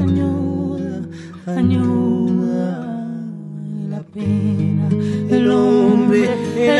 [0.00, 1.00] ayuda,
[1.46, 2.22] ayuda.
[4.12, 4.88] Pena,
[5.30, 6.78] el hombre, el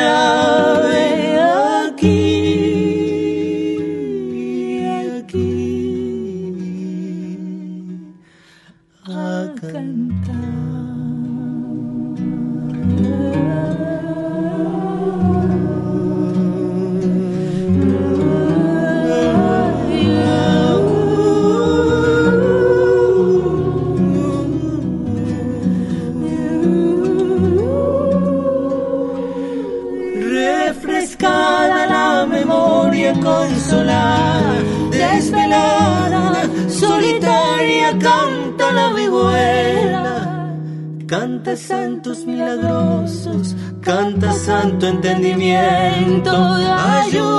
[43.83, 47.32] canta santo entendimiento, ayuda,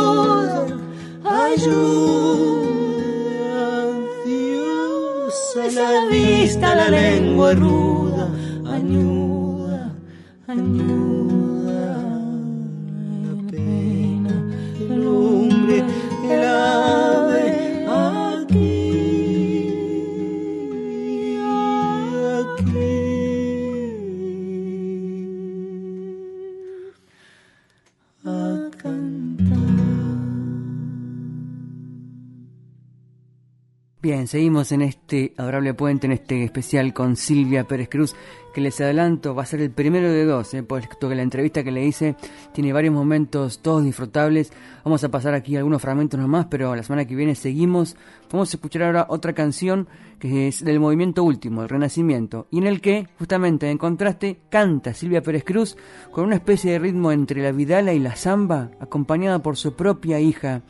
[34.23, 38.15] Bien, seguimos en este adorable puente, en este especial con Silvia Pérez Cruz,
[38.53, 40.63] que les adelanto va a ser el primero de dos, ¿eh?
[40.63, 42.15] puesto que la entrevista que le hice
[42.53, 44.53] tiene varios momentos todos disfrutables.
[44.85, 47.97] Vamos a pasar aquí algunos fragmentos nomás, pero la semana que viene seguimos.
[48.31, 52.67] Vamos a escuchar ahora otra canción que es del movimiento último, el Renacimiento, y en
[52.67, 55.75] el que, justamente en contraste, canta Silvia Pérez Cruz
[56.11, 60.21] con una especie de ritmo entre la vidala y la samba, acompañada por su propia
[60.21, 60.61] hija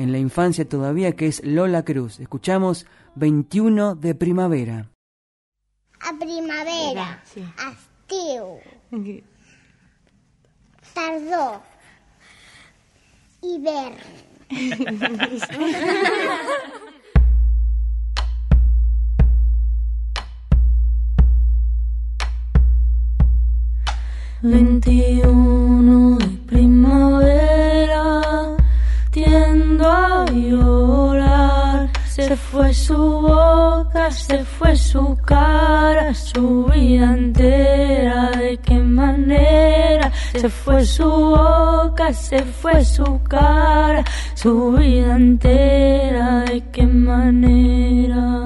[0.00, 2.20] en la infancia todavía, que es Lola Cruz.
[2.20, 2.86] Escuchamos
[3.16, 4.88] 21 de primavera.
[6.00, 7.44] A primavera, sí.
[8.10, 8.58] estiu,
[10.94, 11.60] tardor,
[13.42, 13.96] hivern.
[24.42, 25.59] Veintiuno
[32.30, 38.30] Se fue su boca, se fue su cara, su vida entera.
[38.30, 40.12] ¿De qué manera?
[40.30, 44.04] Se fue su boca, se fue su cara,
[44.34, 46.44] su vida entera.
[46.44, 48.44] ¿De qué manera?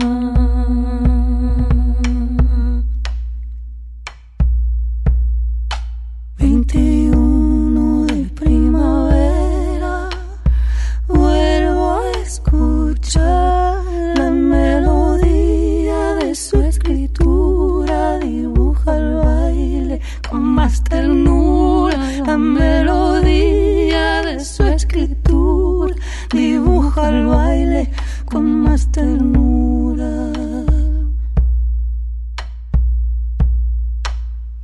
[20.95, 25.95] Ternura la melodía de su escritura,
[26.33, 27.91] dibuja el baile
[28.27, 30.33] con más ternura.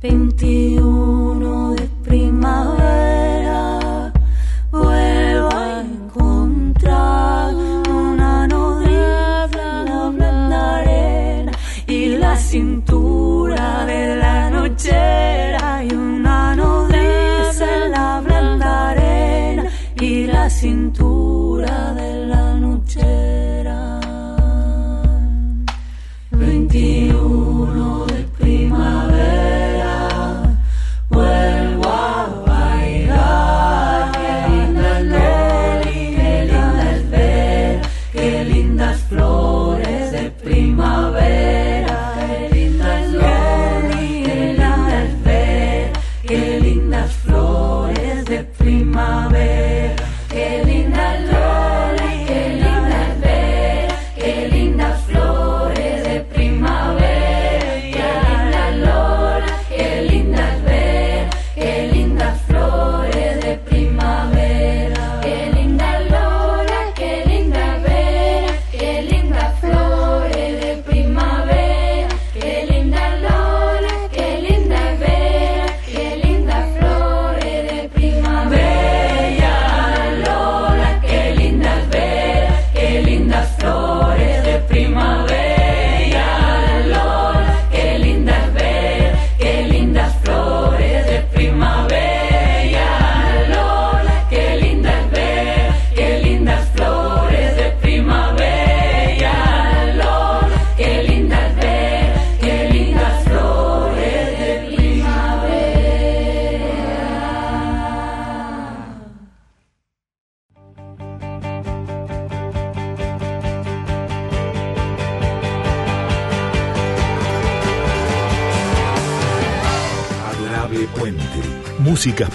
[0.01, 1.30] 21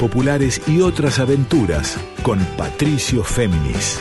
[0.07, 4.01] populares y otras aventuras con Patricio Féminis.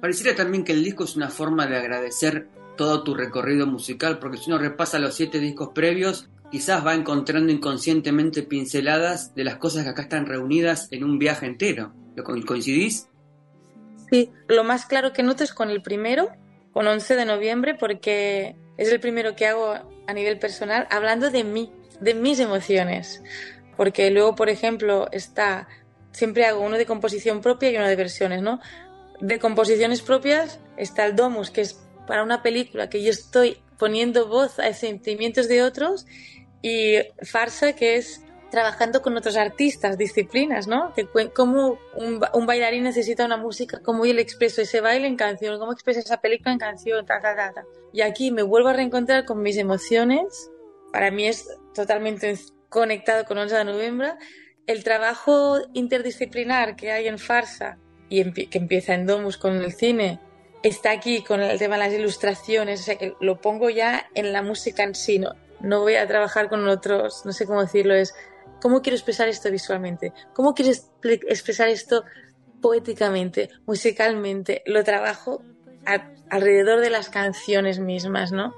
[0.00, 4.36] Pareciera también que el disco es una forma de agradecer todo tu recorrido musical, porque
[4.38, 9.82] si uno repasa los siete discos previos, quizás va encontrando inconscientemente pinceladas de las cosas
[9.82, 11.92] que acá están reunidas en un viaje entero.
[12.14, 13.08] ¿Lo co- coincidís?
[14.10, 16.28] Sí, lo más claro que noto es con el primero,
[16.72, 19.74] con 11 de noviembre, porque es el primero que hago
[20.06, 23.22] a nivel personal hablando de mí, de mis emociones.
[23.76, 25.68] Porque luego, por ejemplo, está,
[26.12, 28.60] siempre hago uno de composición propia y uno de versiones, ¿no?
[29.20, 34.28] De composiciones propias está el Domus, que es para una película que yo estoy poniendo
[34.28, 36.06] voz a sentimientos de otros,
[36.62, 38.23] y Farsa, que es
[38.54, 40.92] trabajando con otros artistas, disciplinas, ¿no?
[41.34, 45.58] Cómo un, un bailarín necesita una música, cómo yo le expreso ese baile en canción,
[45.58, 47.64] cómo expreso esa película en canción, ta, ta, ta, ta.
[47.92, 50.50] Y aquí me vuelvo a reencontrar con mis emociones.
[50.92, 52.36] Para mí es totalmente
[52.68, 54.12] conectado con 11 de noviembre.
[54.68, 57.78] El trabajo interdisciplinar que hay en Farsa
[58.08, 60.20] y empie- que empieza en Domus con el cine,
[60.62, 64.32] está aquí con el tema de las ilustraciones, o sea que lo pongo ya en
[64.32, 67.94] la música en sí, no, no voy a trabajar con otros, no sé cómo decirlo,
[67.94, 68.14] es
[68.64, 72.02] cómo quiero expresar esto visualmente, cómo quiero expre- expresar esto
[72.62, 75.42] poéticamente, musicalmente, lo trabajo
[76.30, 78.54] alrededor de las canciones mismas, ¿no?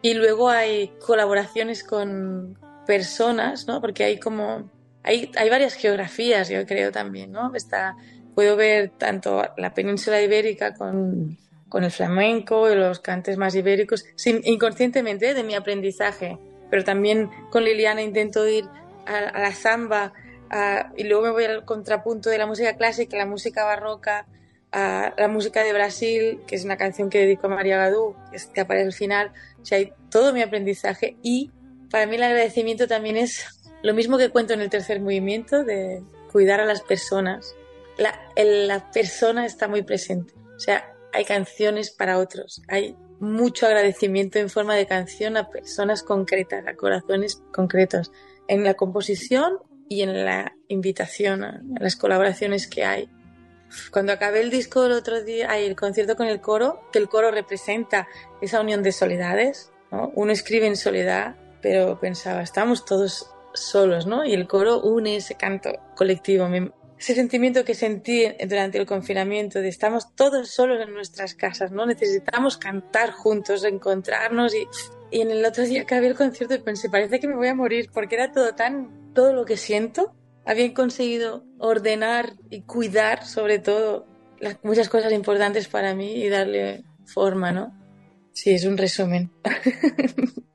[0.00, 3.80] Y luego hay colaboraciones con personas, ¿no?
[3.80, 4.70] Porque hay como
[5.02, 7.52] hay, hay varias geografías, yo creo también, ¿no?
[7.52, 7.96] Está,
[8.36, 11.36] puedo ver tanto la península ibérica con,
[11.68, 15.34] con el flamenco y los cantes más ibéricos, sin, inconscientemente ¿eh?
[15.34, 16.38] de mi aprendizaje,
[16.70, 18.66] pero también con Liliana intento ir
[19.06, 20.12] a, la samba
[20.50, 24.26] a- y luego me voy al contrapunto de la música clásica, la música barroca,
[24.74, 28.16] la música de Brasil, que es una canción que dedico a María Gadú,
[28.54, 31.50] que aparece al final, o sea, hay todo mi aprendizaje y
[31.90, 33.44] para mí el agradecimiento también es
[33.82, 37.54] lo mismo que cuento en el tercer movimiento de cuidar a las personas.
[37.98, 40.32] La, el- la persona está muy presente.
[40.56, 42.62] O sea, hay canciones para otros.
[42.68, 48.10] Hay mucho agradecimiento en forma de canción a personas concretas, a corazones concretos,
[48.48, 53.10] en la composición y en la invitación, a, las colaboraciones que hay.
[53.90, 57.08] Cuando acabé el disco el otro día, hay el concierto con el coro, que el
[57.08, 58.06] coro representa
[58.40, 60.12] esa unión de soledades, ¿no?
[60.14, 64.24] Uno escribe en soledad, pero pensaba, estamos todos solos, ¿no?
[64.24, 66.48] Y el coro une ese canto colectivo.
[67.02, 71.84] Ese sentimiento que sentí durante el confinamiento de estamos todos solos en nuestras casas, ¿no?
[71.84, 74.68] Necesitamos cantar juntos, reencontrarnos y,
[75.10, 77.56] y en el otro día que había el concierto pensé, parece que me voy a
[77.56, 80.14] morir porque era todo tan, todo lo que siento.
[80.44, 84.06] Habían conseguido ordenar y cuidar sobre todo
[84.38, 87.76] las, muchas cosas importantes para mí y darle forma, ¿no?
[88.32, 89.32] Sí, es un resumen.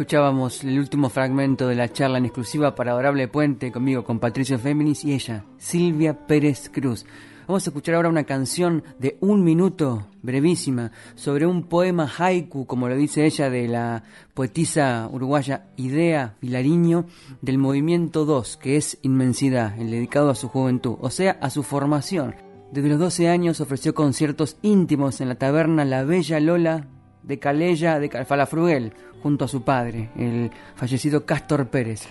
[0.00, 4.58] Escuchábamos el último fragmento de la charla en exclusiva para Adorable Puente conmigo, con Patricio
[4.58, 7.04] Féminis y ella, Silvia Pérez Cruz.
[7.46, 12.88] Vamos a escuchar ahora una canción de un minuto, brevísima, sobre un poema haiku, como
[12.88, 17.04] lo dice ella, de la poetisa uruguaya Idea Vilariño,
[17.42, 21.62] del movimiento 2, que es Inmensidad, el dedicado a su juventud, o sea, a su
[21.62, 22.36] formación.
[22.72, 26.86] Desde los 12 años ofreció conciertos íntimos en la taberna La Bella Lola
[27.22, 32.08] de Calella de Calfalafruguel, junto a su padre, el fallecido Castor Pérez.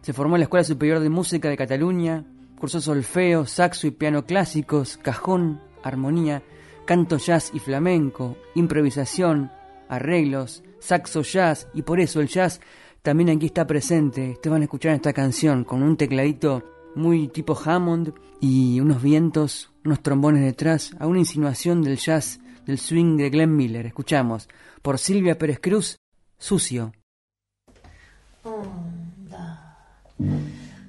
[0.00, 2.24] Se formó en la Escuela Superior de Música de Cataluña,
[2.58, 6.42] cursó solfeo, saxo y piano clásicos, cajón, armonía,
[6.84, 9.50] canto jazz y flamenco, improvisación,
[9.88, 12.60] arreglos, saxo jazz y por eso el jazz
[13.02, 14.38] también aquí está presente.
[14.42, 16.62] Te van a escuchar esta canción con un tecladito
[16.94, 22.78] muy tipo Hammond y unos vientos, unos trombones detrás, a una insinuación del jazz, del
[22.78, 23.86] swing de Glenn Miller.
[23.86, 24.48] Escuchamos
[24.82, 25.96] por Silvia Pérez Cruz
[26.42, 26.92] sucio.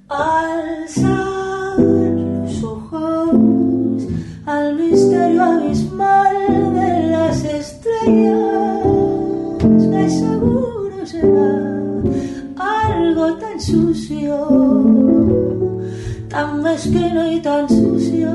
[0.08, 4.02] Alzar los ojos
[4.46, 8.82] al misterio abismal de las estrellas,
[9.60, 12.02] que seguro será
[12.58, 14.36] algo tan sucio,
[16.28, 18.30] tan mezquino y tan sucio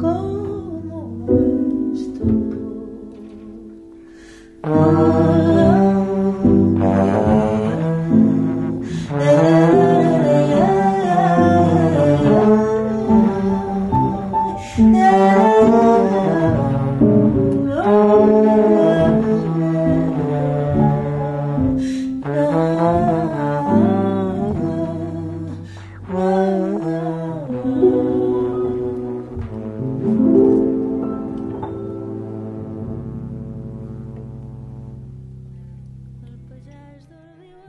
[0.00, 1.26] como
[1.94, 2.24] esto.
[18.20, 18.79] Música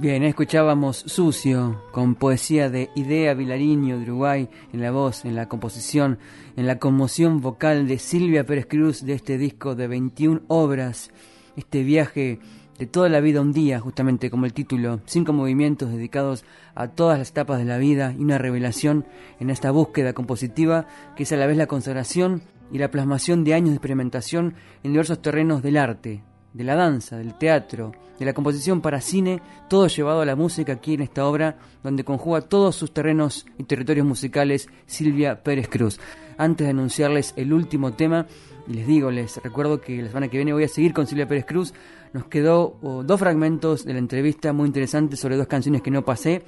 [0.02, 5.48] Bien, escuchábamos Sucio, con poesía de Idea Vilariño de Uruguay, en la voz, en la
[5.48, 6.18] composición,
[6.56, 11.12] en la conmoción vocal de Silvia Pérez Cruz de este disco de 21 obras,
[11.56, 12.40] este viaje
[12.80, 17.20] de toda la vida un día, justamente como el título, cinco movimientos dedicados a todas
[17.20, 19.06] las etapas de la vida y una revelación
[19.40, 22.42] en esta búsqueda compositiva que es a la vez la consagración
[22.72, 26.24] y la plasmación de años de experimentación en diversos terrenos del arte,
[26.54, 30.74] de la danza, del teatro, de la composición para cine, todo llevado a la música
[30.74, 36.00] aquí en esta obra, donde conjuga todos sus terrenos y territorios musicales Silvia Pérez Cruz.
[36.38, 38.28] Antes de anunciarles el último tema,
[38.68, 41.46] les digo, les recuerdo que la semana que viene voy a seguir con Silvia Pérez
[41.46, 41.74] Cruz,
[42.14, 46.44] nos quedó dos fragmentos de la entrevista muy interesantes sobre dos canciones que no pasé,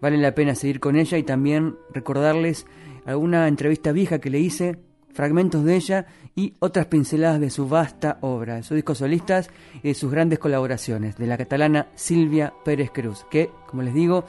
[0.00, 2.66] vale la pena seguir con ella y también recordarles
[3.04, 4.78] alguna entrevista vieja que le hice
[5.12, 9.50] fragmentos de ella y otras pinceladas de su vasta obra, de sus discos solistas
[9.82, 14.24] y de sus grandes colaboraciones, de la catalana Silvia Pérez Cruz, que, como les digo,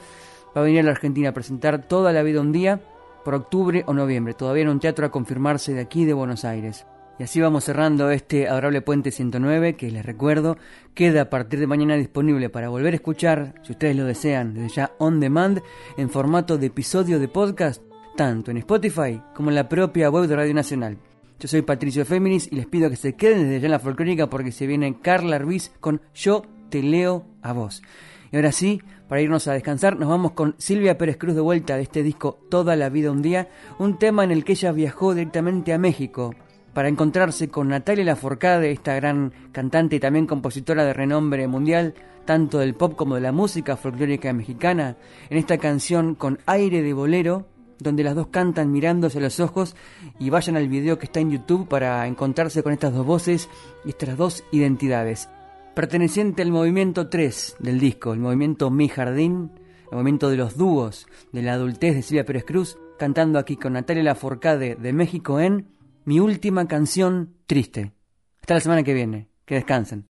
[0.56, 2.80] va a venir a la Argentina a presentar toda la vida un día
[3.24, 6.86] por octubre o noviembre, todavía en un teatro a confirmarse de aquí de Buenos Aires.
[7.18, 10.56] Y así vamos cerrando este adorable Puente 109 que les recuerdo
[10.94, 14.74] queda a partir de mañana disponible para volver a escuchar, si ustedes lo desean, desde
[14.74, 15.62] ya on demand,
[15.96, 17.82] en formato de episodio de podcast
[18.16, 20.98] tanto en Spotify como en la propia web de Radio Nacional.
[21.38, 24.30] Yo soy Patricio Féminis y les pido que se queden desde ya en la folclórica
[24.30, 27.82] porque se viene Carla Ruiz con Yo te leo a vos.
[28.30, 31.76] Y ahora sí, para irnos a descansar, nos vamos con Silvia Pérez Cruz de vuelta
[31.76, 33.48] de este disco Toda la vida un día,
[33.78, 36.34] un tema en el que ella viajó directamente a México
[36.72, 41.94] para encontrarse con Natalia Laforcade, esta gran cantante y también compositora de renombre mundial,
[42.24, 44.96] tanto del pop como de la música folclórica mexicana,
[45.30, 47.46] en esta canción con aire de bolero,
[47.78, 49.76] donde las dos cantan mirándose a los ojos
[50.18, 53.48] y vayan al video que está en YouTube para encontrarse con estas dos voces
[53.84, 55.28] y estas dos identidades.
[55.74, 59.50] Perteneciente al movimiento 3 del disco, el movimiento Mi Jardín,
[59.90, 63.72] el movimiento de los dúos, de la adultez de Silvia Pérez Cruz, cantando aquí con
[63.72, 67.92] Natalia Laforcade de México en mi última canción triste.
[68.40, 69.28] Hasta la semana que viene.
[69.46, 70.06] Que descansen.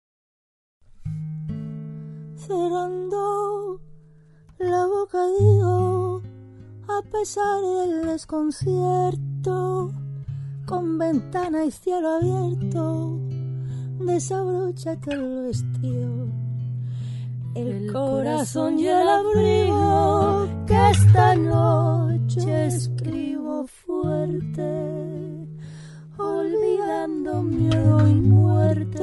[2.37, 3.81] Cerrando
[4.59, 5.19] la boca
[6.89, 9.91] a pesar del desconcierto,
[10.67, 13.19] con ventana y cielo abierto,
[14.01, 16.27] desabróchate el vestido.
[17.55, 25.05] El corazón y el abrigo que esta noche escribo fuerte
[26.19, 29.03] olvidando miedo y muerte,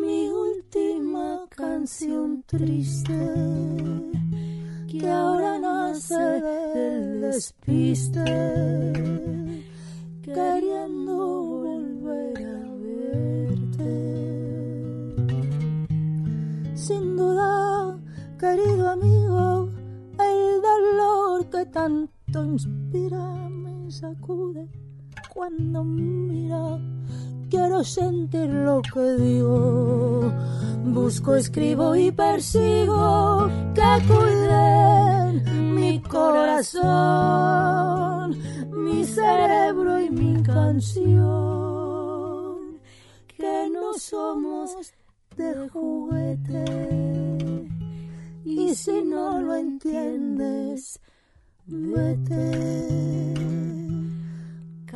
[0.00, 3.14] mi última canción triste,
[4.90, 8.24] que ahora nace del despiste,
[10.22, 11.16] queriendo
[11.62, 13.90] volver a verte.
[16.74, 17.98] Sin duda,
[18.36, 19.68] querido amigo,
[20.18, 24.68] el dolor que tanto inspira me sacude
[25.32, 26.80] cuando mira,
[27.50, 30.32] quiero sentir lo que digo.
[30.84, 36.80] Busco, escribo y persigo que cuiden mi corazón,
[38.70, 41.20] mi cerebro y mi canción.
[43.26, 44.74] Que no somos
[45.36, 46.64] de juguete.
[48.44, 50.98] Y si no lo entiendes,
[51.66, 53.30] vete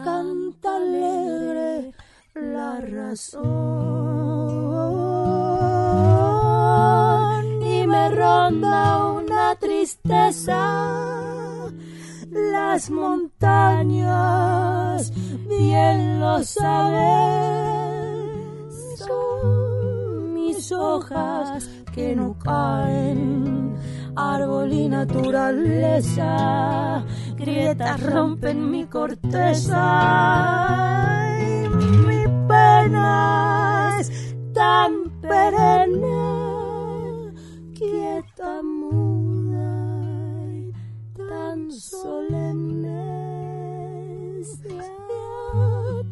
[0.04, 1.93] canta alegre
[2.34, 3.42] la razón.
[7.62, 10.90] Y me ronda una tristeza.
[12.30, 13.92] Las montañas
[15.48, 17.44] bien lo saben
[18.96, 23.76] son mis hojas que no caen.
[24.16, 26.24] Árbol y naturaleza.
[27.36, 29.84] Grietas rompen mi corteza.
[34.52, 36.20] Tan perenne,
[37.74, 39.72] quieta, muda
[40.52, 40.72] y
[41.16, 43.14] tan solemne.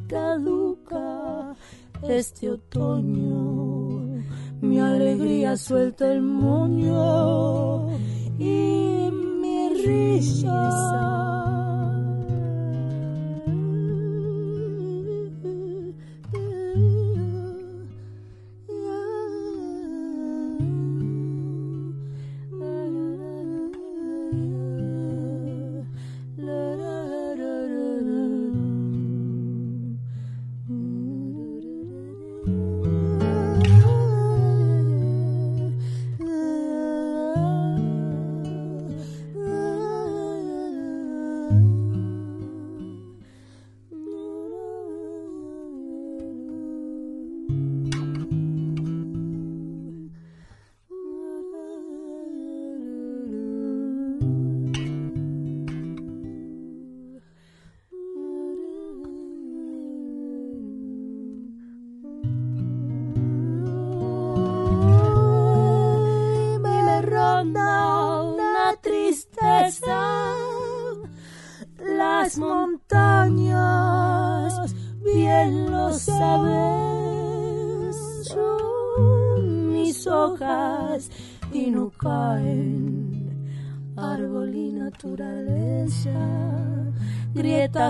[0.09, 1.55] caduca
[2.03, 4.23] este otoño,
[4.61, 7.89] mi alegría suelta el moño
[8.39, 9.11] y
[9.41, 11.62] mi risa.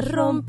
[0.01, 0.42] Rompen mi